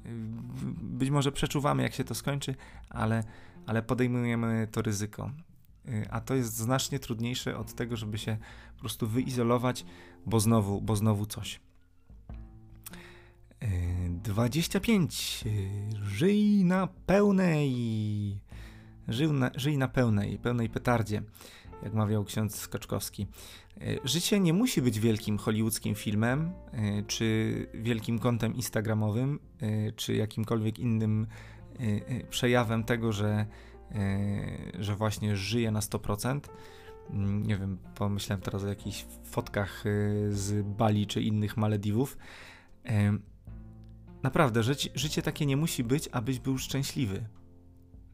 [0.06, 0.12] Yy,
[0.82, 2.56] być może przeczuwamy, jak się to skończy,
[2.90, 3.24] ale,
[3.66, 5.32] ale podejmujemy to ryzyko.
[5.86, 8.38] Yy, a to jest znacznie trudniejsze od tego, żeby się
[8.74, 9.86] po prostu wyizolować,
[10.26, 11.60] bo znowu, bo znowu coś.
[14.24, 15.44] 25.
[16.04, 18.42] Żyj na pełnej.
[19.32, 21.22] Na, żyj na pełnej, pełnej petardzie,
[21.84, 23.28] jak mawiał ksiądz Skoczkowski.
[24.04, 26.52] Życie nie musi być wielkim hollywoodzkim filmem,
[27.08, 29.40] czy wielkim kontem instagramowym,
[29.96, 31.28] czy jakimkolwiek innym
[32.30, 33.46] przejawem tego, że,
[34.80, 36.40] że właśnie żyję na 100%.
[37.44, 39.84] Nie wiem, pomyślałem teraz o jakichś fotkach
[40.30, 42.18] z Bali czy innych Malediwów.
[44.24, 47.26] Naprawdę, życie, życie takie nie musi być, abyś był szczęśliwy.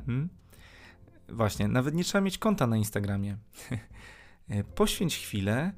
[0.06, 0.30] Hmm?
[1.30, 3.38] Właśnie, nawet nie trzeba mieć konta na Instagramie.
[4.76, 5.74] Poświęć chwilę,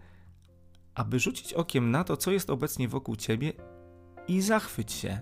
[0.95, 3.53] aby rzucić okiem na to, co jest obecnie wokół ciebie
[4.27, 5.19] i zachwyć się.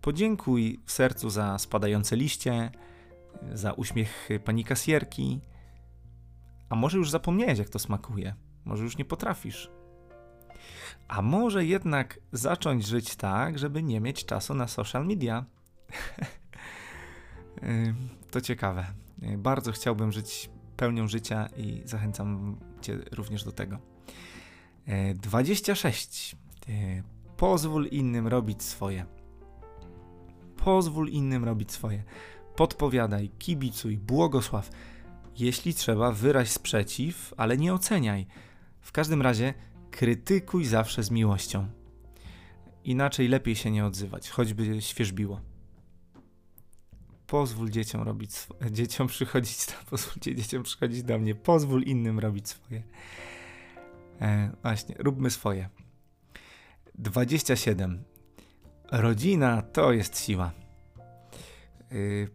[0.00, 2.70] Podziękuj w sercu za spadające liście,
[3.52, 5.40] za uśmiech pani kasjerki.
[6.68, 8.34] A może już zapomniałeś, jak to smakuje?
[8.64, 9.70] Może już nie potrafisz?
[11.08, 15.44] A może jednak zacząć żyć tak, żeby nie mieć czasu na social media?
[18.30, 18.86] to ciekawe.
[19.38, 23.78] Bardzo chciałbym żyć pełnią życia i zachęcam Cię również do tego.
[25.14, 26.36] 26.
[27.36, 29.06] Pozwól innym robić swoje.
[30.56, 32.04] Pozwól innym robić swoje.
[32.56, 34.70] Podpowiadaj, kibicuj, błogosław.
[35.38, 38.26] Jeśli trzeba, wyraź sprzeciw, ale nie oceniaj.
[38.80, 39.54] W każdym razie
[39.90, 41.68] krytykuj zawsze z miłością.
[42.84, 45.40] Inaczej lepiej się nie odzywać, choćby świeżbiło.
[47.28, 52.82] Pozwól dzieciom robić swoje, dzieciom przychodzić, pozwólcie dzieciom przychodzić do mnie, pozwól innym robić swoje.
[54.20, 55.68] E, właśnie, róbmy swoje.
[56.94, 58.04] 27.
[58.92, 60.52] Rodzina to jest siła.
[61.90, 62.28] Yy,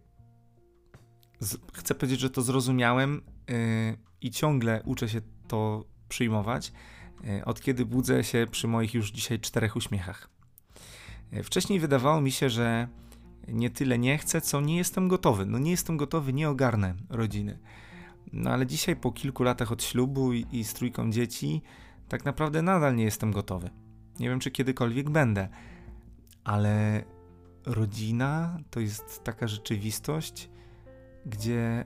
[1.39, 3.55] z, chcę powiedzieć, że to zrozumiałem yy,
[4.21, 6.71] i ciągle uczę się to przyjmować
[7.27, 10.29] E, od kiedy budzę się przy moich już dzisiaj czterech uśmiechach.
[11.31, 12.87] E, wcześniej wydawało mi się, że
[13.47, 15.45] nie tyle nie chcę, co nie jestem gotowy.
[15.45, 17.59] No nie jestem gotowy, nie ogarnę rodziny.
[18.33, 21.61] No ale dzisiaj po kilku latach od ślubu i, i z trójką dzieci,
[22.09, 23.69] tak naprawdę nadal nie jestem gotowy.
[24.19, 25.47] Nie wiem, czy kiedykolwiek będę,
[26.43, 27.03] ale
[27.65, 30.49] rodzina to jest taka rzeczywistość,
[31.25, 31.85] gdzie,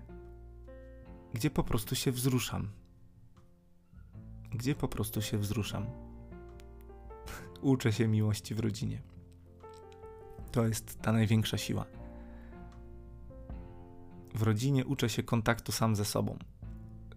[1.33, 2.69] gdzie po prostu się wzruszam
[4.51, 5.85] gdzie po prostu się wzruszam.
[7.61, 9.01] Uczę się miłości w rodzinie.
[10.57, 11.85] To jest ta największa siła.
[14.35, 16.37] W rodzinie uczę się kontaktu sam ze sobą,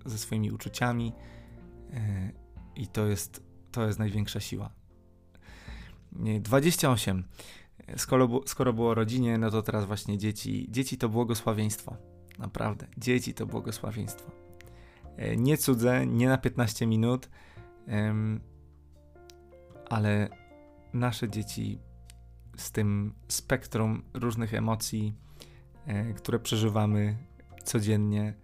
[0.05, 1.13] ze swoimi uczuciami
[1.91, 1.99] yy,
[2.77, 4.71] i to jest, to jest największa siła.
[6.13, 7.25] 28.
[7.97, 10.67] Skoro, skoro było rodzinie, no to teraz właśnie dzieci.
[10.71, 11.97] Dzieci to błogosławieństwo.
[12.39, 12.87] Naprawdę.
[12.99, 14.31] Dzieci to błogosławieństwo.
[15.17, 17.29] E, nie cudze, nie na 15 minut,
[19.91, 20.29] ale
[20.93, 21.90] nasze dzieci
[22.61, 25.15] z tym spektrum różnych emocji,
[25.87, 27.17] e, które przeżywamy
[27.65, 28.35] codziennie,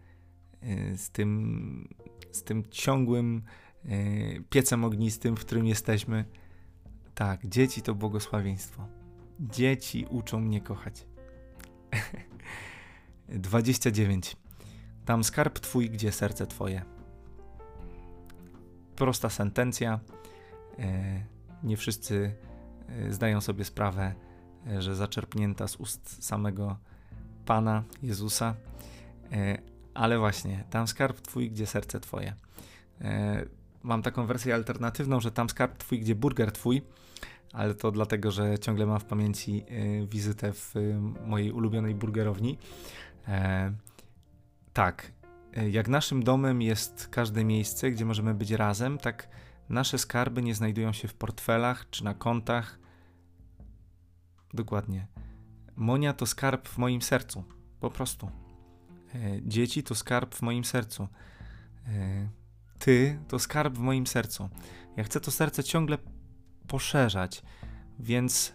[0.61, 1.89] e, z tym,
[2.33, 3.43] z tym ciągłym
[4.51, 6.25] piecem ognistym, w którym jesteśmy.
[7.15, 8.87] Tak, dzieci to błogosławieństwo.
[9.41, 11.07] Dzieci uczą mnie kochać.
[13.29, 14.37] 29.
[15.05, 16.83] Tam skarb twój, gdzie serce twoje.
[18.97, 20.01] Prosta sentencja.
[20.79, 21.21] E,
[21.63, 22.46] nie wszyscy e,
[23.11, 24.15] zdają sobie sprawę,
[24.67, 26.77] e, że zaczerpnięta z ust samego
[27.45, 28.55] Pana Jezusa.
[29.95, 32.35] Ale właśnie, tam skarb twój, gdzie serce twoje.
[33.83, 36.83] Mam taką wersję alternatywną, że tam skarb twój, gdzie burger twój,
[37.53, 39.65] ale to dlatego, że ciągle mam w pamięci
[40.11, 40.75] wizytę w
[41.27, 42.59] mojej ulubionej burgerowni.
[44.73, 45.13] Tak,
[45.71, 49.29] jak naszym domem jest każde miejsce, gdzie możemy być razem, tak
[49.69, 52.79] nasze skarby nie znajdują się w portfelach czy na kontach.
[54.55, 55.07] Dokładnie.
[55.77, 57.45] Monia to skarb w moim sercu.
[57.81, 58.31] Po prostu.
[59.15, 61.09] E, dzieci to skarb w moim sercu.
[62.79, 64.49] Ty to skarb w moim sercu.
[64.97, 65.99] Ja chcę to serce ciągle
[66.67, 67.43] poszerzać,
[67.99, 68.55] więc,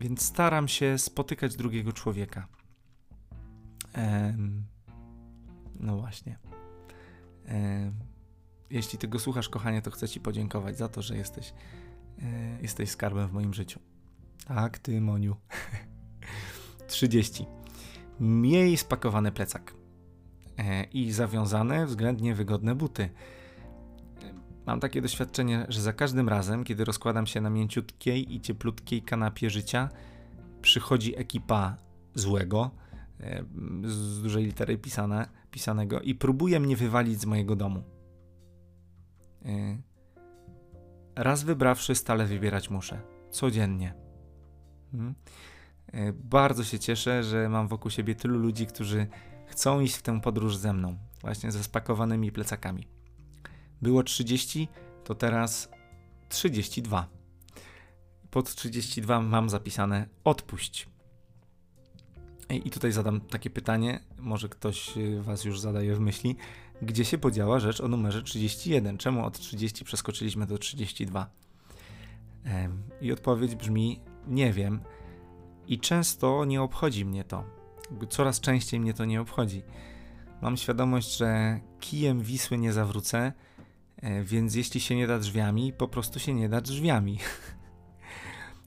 [0.00, 2.48] więc staram się spotykać drugiego człowieka.
[5.80, 6.38] no właśnie.
[8.72, 11.54] Jeśli tego słuchasz, kochanie, to chcę Ci podziękować za to, że jesteś,
[12.22, 13.80] e, jesteś skarbem w moim życiu.
[14.46, 15.36] Tak, Ty, Moniu.
[16.86, 17.46] 30.
[18.20, 19.74] Miej spakowany plecak
[20.58, 23.10] e, i zawiązane, względnie wygodne buty.
[24.66, 29.50] Mam takie doświadczenie, że za każdym razem, kiedy rozkładam się na mięciutkiej i cieplutkiej kanapie
[29.50, 29.88] życia,
[30.62, 31.76] przychodzi ekipa
[32.14, 32.70] złego,
[33.20, 33.44] e,
[33.84, 37.91] z dużej litery pisane, pisanego, i próbuje mnie wywalić z mojego domu.
[39.44, 39.78] E,
[41.16, 43.00] raz wybrawszy, stale wybierać muszę.
[43.30, 43.94] Codziennie.
[44.92, 45.14] Hmm?
[45.92, 49.06] E, bardzo się cieszę, że mam wokół siebie tylu ludzi, którzy
[49.46, 52.88] chcą iść w tę podróż ze mną, właśnie ze spakowanymi plecakami.
[53.82, 54.68] Było 30,
[55.04, 55.68] to teraz
[56.28, 57.08] 32.
[58.30, 60.91] Pod 32 mam zapisane odpuść.
[62.50, 66.36] I tutaj zadam takie pytanie, może ktoś y, was już zadaje w myśli,
[66.82, 68.98] gdzie się podziała rzecz o numerze 31?
[68.98, 71.30] Czemu od 30 przeskoczyliśmy do 32?
[73.00, 74.80] I odpowiedź brzmi: nie wiem
[75.66, 77.44] i często nie obchodzi mnie to.
[78.08, 79.62] Coraz częściej mnie to nie obchodzi.
[80.42, 83.32] Mam świadomość, że kijem Wisły nie zawrócę,
[83.96, 87.18] e, więc jeśli się nie da drzwiami, po prostu się nie da drzwiami.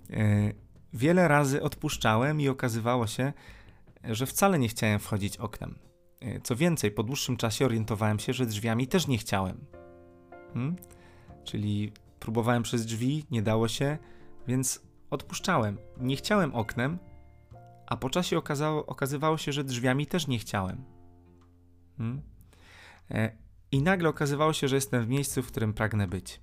[0.09, 0.53] E,
[0.93, 3.33] wiele razy odpuszczałem i okazywało się,
[4.09, 5.79] że wcale nie chciałem wchodzić oknem.
[6.21, 9.65] E, co więcej, po dłuższym czasie orientowałem się, że drzwiami też nie chciałem.
[10.53, 10.75] Hmm?
[11.43, 13.97] Czyli próbowałem przez drzwi, nie dało się,
[14.47, 15.77] więc odpuszczałem.
[15.97, 16.99] Nie chciałem oknem,
[17.87, 20.83] a po czasie okazało, okazywało się, że drzwiami też nie chciałem.
[21.97, 22.21] Hmm?
[23.11, 23.31] E,
[23.71, 26.41] I nagle okazywało się, że jestem w miejscu, w którym pragnę być.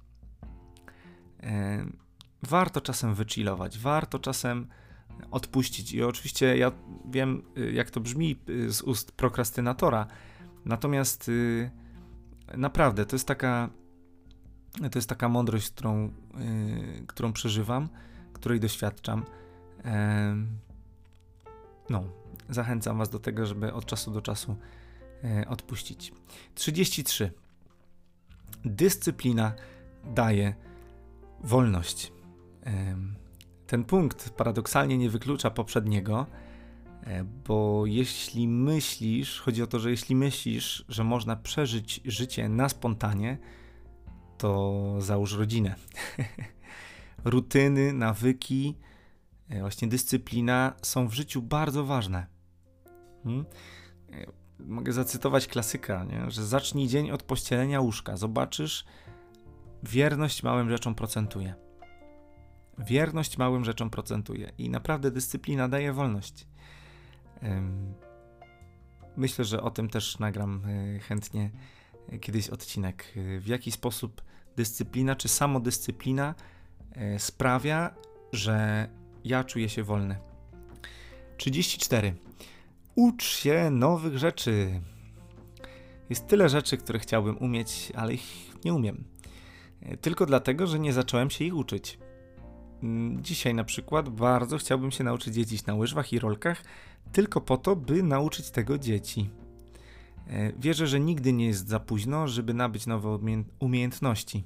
[1.43, 1.87] E,
[2.43, 4.69] warto czasem wychillować, warto czasem
[5.31, 5.93] odpuścić.
[5.93, 6.73] I oczywiście ja
[7.11, 10.07] wiem, y, jak to brzmi y, z ust prokrastynatora,
[10.65, 11.71] natomiast y,
[12.57, 13.71] naprawdę to jest taka.
[14.93, 16.13] To jest taka mądrość, którą,
[17.07, 17.89] którą przeżywam
[18.43, 19.25] której doświadczam.
[21.91, 22.05] No,
[22.49, 24.57] zachęcam Was do tego, żeby od czasu do czasu
[25.49, 26.13] odpuścić.
[26.55, 27.33] 33.
[28.65, 29.53] Dyscyplina
[30.05, 30.55] daje
[31.41, 32.13] wolność.
[33.73, 36.27] Ten punkt paradoksalnie nie wyklucza poprzedniego,
[37.05, 42.69] e, bo jeśli myślisz, chodzi o to, że jeśli myślisz, że można przeżyć życie na
[42.69, 43.39] spontanie,
[44.39, 45.75] to załóż rodzinę.
[47.25, 48.79] rutyny, nawyki,
[49.49, 52.27] e, właśnie dyscyplina są w życiu bardzo ważne.
[53.25, 53.45] Hmm?
[54.13, 54.27] E,
[54.59, 56.31] mogę zacytować klasyka, nie?
[56.31, 58.17] że zacznij dzień od pościelenia łóżka.
[58.17, 58.85] Zobaczysz,
[59.83, 61.62] wierność małym rzeczom procentuje.
[62.79, 66.47] Wierność małym rzeczom procentuje i naprawdę dyscyplina daje wolność.
[69.17, 71.51] Myślę, że o tym też nagram e, chętnie
[72.21, 73.13] kiedyś odcinek.
[73.39, 74.23] W jaki sposób
[74.57, 76.35] dyscyplina czy samodyscyplina
[76.95, 77.95] E, sprawia,
[78.33, 78.89] że
[79.25, 80.17] ja czuję się wolny.
[81.37, 82.15] 34.
[82.95, 84.81] Ucz się nowych rzeczy.
[86.11, 89.05] Jest tyle rzeczy, które chciałbym umieć, ale ich nie umiem.
[89.83, 91.99] E, tylko dlatego, że nie zacząłem się ich uczyć.
[92.83, 96.63] Mm, dzisiaj na przykład bardzo chciałbym się nauczyć jeździć na łyżwach i rolkach,
[97.13, 99.31] tylko po to, by nauczyć tego dzieci.
[100.27, 103.19] E, wierzę, że nigdy nie jest za późno, żeby nabyć nowe
[103.59, 104.45] umiejętności.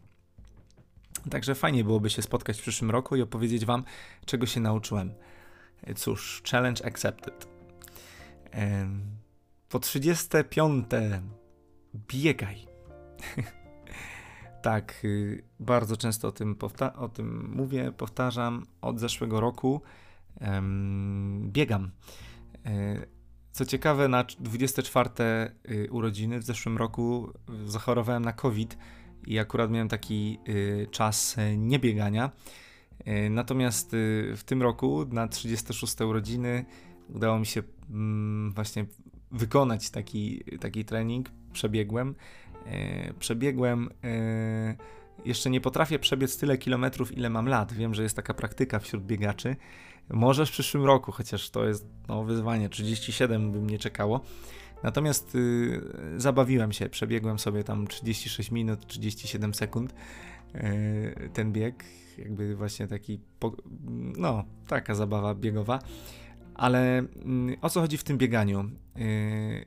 [1.30, 3.84] Także fajnie byłoby się spotkać w przyszłym roku i opowiedzieć Wam,
[4.24, 5.14] czego się nauczyłem.
[5.96, 7.48] Cóż, challenge accepted.
[9.68, 10.86] Po 35.
[11.94, 12.66] Biegaj.
[14.66, 16.56] tak, y, bardzo często o tym,
[16.96, 18.66] o tym mówię, powtarzam.
[18.80, 19.80] Od zeszłego roku
[21.48, 21.90] biegam.
[22.64, 23.06] E,
[23.52, 25.10] co ciekawe, na 24
[25.70, 27.32] y, urodziny w zeszłym roku
[27.66, 28.78] zachorowałem na COVID
[29.26, 32.30] i akurat miałem taki y, czas y, niebiegania.
[33.00, 33.90] Y, natomiast
[34.36, 36.64] w tym roku na 36 urodziny
[37.08, 38.86] udało mi się mm, właśnie
[39.30, 41.30] wykonać taki, taki trening.
[41.52, 42.14] Przebiegłem.
[43.18, 43.90] Przebiegłem.
[45.24, 47.72] Jeszcze nie potrafię przebiec tyle kilometrów, ile mam lat.
[47.72, 49.56] Wiem, że jest taka praktyka wśród biegaczy.
[50.10, 52.68] Może w przyszłym roku, chociaż to jest no, wyzwanie.
[52.68, 54.20] 37 by mnie czekało.
[54.82, 55.80] Natomiast y,
[56.16, 59.94] zabawiłem się, przebiegłem sobie tam 36 minut, 37 sekund
[60.54, 61.84] y, ten bieg,
[62.18, 63.20] jakby właśnie taki,
[64.16, 65.78] no, taka zabawa biegowa.
[66.56, 68.70] Ale mm, o co chodzi w tym bieganiu?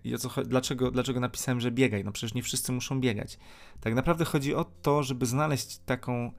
[0.03, 2.03] I o co, dlaczego, dlaczego napisałem, że biegaj?
[2.03, 3.39] No przecież nie wszyscy muszą biegać.
[3.79, 6.31] Tak naprawdę chodzi o to, żeby znaleźć taką,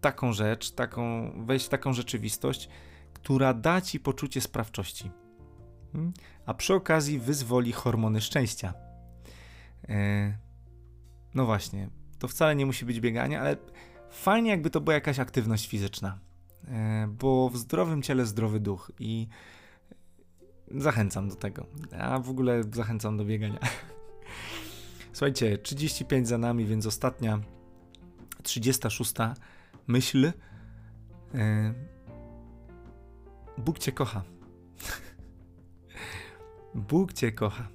[0.00, 2.68] taką rzecz, taką, wejść w taką rzeczywistość,
[3.12, 5.10] która da ci poczucie sprawczości.
[5.92, 6.12] Hmm?
[6.46, 8.74] A przy okazji wyzwoli hormony szczęścia.
[9.88, 10.38] E,
[11.34, 11.88] no właśnie,
[12.18, 13.56] to wcale nie musi być bieganie, ale
[14.10, 16.25] fajnie jakby to była jakaś aktywność fizyczna.
[16.68, 19.28] E, bo w zdrowym ciele zdrowy duch i
[20.70, 21.66] zachęcam do tego.
[21.98, 23.58] A w ogóle zachęcam do biegania.
[25.12, 27.40] Słuchajcie, 35 za nami, więc ostatnia
[28.42, 29.12] 36
[29.86, 30.32] myśl.
[31.34, 31.74] E,
[33.58, 34.22] Bóg Cię kocha.
[36.90, 37.68] Bóg Cię kocha.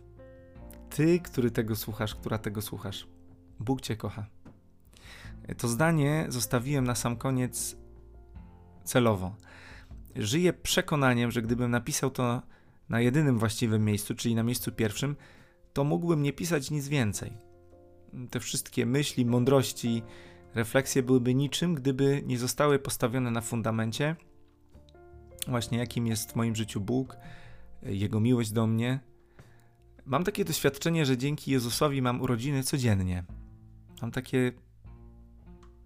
[0.90, 3.08] Ty, który tego słuchasz, która tego słuchasz.
[3.60, 4.26] Bóg Cię kocha.
[5.58, 7.81] To zdanie zostawiłem na sam koniec
[8.84, 9.36] celowo.
[10.16, 12.42] Żyję przekonaniem, że gdybym napisał to
[12.90, 15.16] na jedynym właściwym miejscu, czyli na miejscu pierwszym,
[15.74, 17.38] to mógłbym nie pisać nic więcej.
[18.30, 20.04] Te wszystkie myśli, mądrości,
[20.56, 24.16] refleksje byłyby niczym, gdyby nie zostały postawione na fundamencie,
[25.48, 27.18] właśnie jakim jest w moim życiu Bóg,
[27.84, 29.00] Jego miłość do mnie.
[30.06, 33.24] Mam takie doświadczenie, że dzięki Jezusowi mam urodziny codziennie.
[34.02, 34.52] Mam takie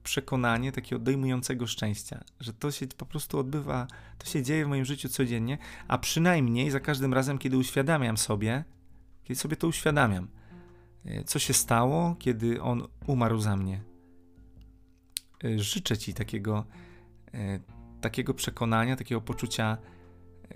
[0.05, 3.87] przekonanie takiego odejmującego szczęścia, że to się po prostu odbywa,
[4.17, 8.63] to się dzieje w moim życiu codziennie, a przynajmniej za każdym razem, kiedy uświadamiam sobie,
[9.23, 10.27] kiedy sobie to uświadamiam,
[11.05, 13.81] e, co się stało, kiedy on umarł za mnie.
[15.43, 16.65] E, życzę Ci takiego,
[17.33, 17.59] e,
[18.01, 19.77] takiego przekonania, takiego poczucia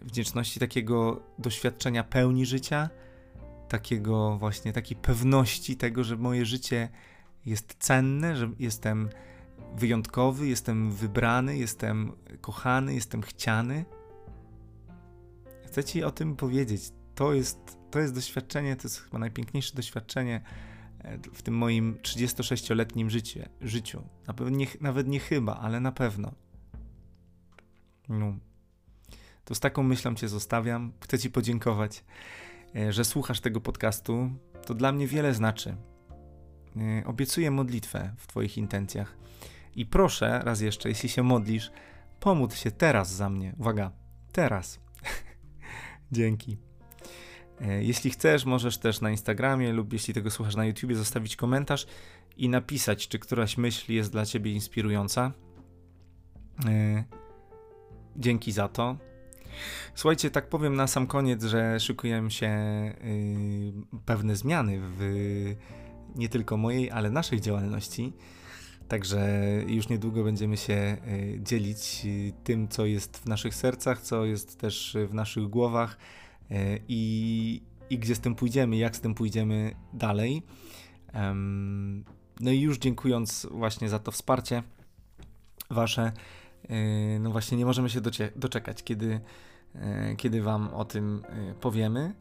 [0.01, 2.89] wdzięczności, takiego doświadczenia pełni życia,
[3.69, 6.89] takiego właśnie takiej pewności tego, że moje życie
[7.45, 9.09] jest cenne, że jestem
[9.75, 12.11] wyjątkowy, jestem wybrany, jestem
[12.41, 13.85] kochany, jestem chciany.
[15.65, 16.91] Chcę Ci o tym powiedzieć.
[17.15, 20.41] To jest, to jest doświadczenie, to jest chyba najpiękniejsze doświadczenie
[20.99, 23.39] e, w tym moim 36-letnim życiu.
[23.61, 24.03] życiu.
[24.51, 26.31] Nie, nawet nie chyba, ale na pewno.
[28.09, 28.33] No.
[29.45, 30.93] To z taką myślą Cię zostawiam.
[30.99, 32.03] Chcę Ci podziękować,
[32.75, 34.31] e, że słuchasz tego podcastu.
[34.65, 35.75] To dla mnie wiele znaczy.
[36.77, 39.17] E, obiecuję modlitwę w Twoich intencjach.
[39.75, 41.71] I proszę, raz jeszcze, jeśli się modlisz,
[42.19, 43.55] pomódl się teraz za mnie.
[43.57, 43.91] Uwaga,
[44.31, 44.79] teraz.
[46.11, 46.57] Dzięki.
[47.61, 51.87] E, jeśli chcesz, możesz też na Instagramie lub jeśli tego słuchasz na YouTubie, zostawić komentarz
[52.37, 55.31] i napisać, czy któraś myśl jest dla ciebie inspirująca.
[56.65, 57.03] E,
[58.15, 58.97] dzięki za to.
[59.95, 62.49] Słuchajcie, tak powiem na sam koniec, że szykują się
[63.03, 63.73] y,
[64.05, 64.99] pewne zmiany w
[66.15, 68.13] nie tylko mojej, ale naszej działalności.
[68.89, 69.29] Także
[69.67, 70.97] już niedługo będziemy się e,
[71.39, 75.97] dzielić e, tym, co jest w naszych sercach, co jest też w naszych głowach
[76.51, 80.43] e, i, i gdzie z tym pójdziemy, jak z tym pójdziemy dalej.
[82.39, 84.63] No i już dziękując właśnie za to wsparcie
[85.69, 86.11] Wasze,
[87.19, 88.01] no właśnie nie możemy się
[88.35, 89.19] doczekać, kiedy,
[90.17, 91.23] kiedy Wam o tym
[91.61, 92.13] powiemy.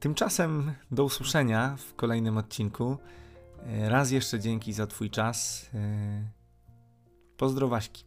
[0.00, 2.98] Tymczasem do usłyszenia w kolejnym odcinku.
[3.88, 5.70] Raz jeszcze dzięki za Twój czas.
[7.36, 8.04] Pozdrowaśki.